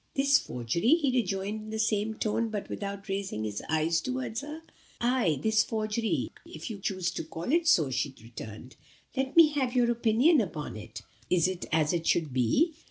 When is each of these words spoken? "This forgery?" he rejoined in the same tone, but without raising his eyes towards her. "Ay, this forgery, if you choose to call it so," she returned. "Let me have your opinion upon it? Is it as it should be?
"This 0.15 0.39
forgery?" 0.39 0.95
he 0.95 1.11
rejoined 1.11 1.61
in 1.65 1.69
the 1.69 1.77
same 1.77 2.15
tone, 2.15 2.49
but 2.49 2.69
without 2.69 3.07
raising 3.07 3.43
his 3.43 3.61
eyes 3.69 4.01
towards 4.01 4.41
her. 4.41 4.63
"Ay, 4.99 5.37
this 5.43 5.63
forgery, 5.63 6.31
if 6.43 6.71
you 6.71 6.79
choose 6.79 7.11
to 7.11 7.23
call 7.23 7.51
it 7.53 7.67
so," 7.67 7.91
she 7.91 8.15
returned. 8.23 8.77
"Let 9.15 9.35
me 9.37 9.49
have 9.49 9.75
your 9.75 9.91
opinion 9.91 10.41
upon 10.41 10.75
it? 10.75 11.03
Is 11.29 11.47
it 11.47 11.65
as 11.71 11.93
it 11.93 12.07
should 12.07 12.33
be? 12.33 12.73